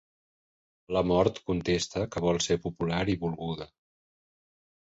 La 0.97 1.03
mort 1.11 1.37
contesta 1.51 2.05
que 2.15 2.25
vol 2.25 2.41
ser 2.49 2.57
popular 2.65 3.03
i 3.15 3.17
"volguda". 3.27 3.73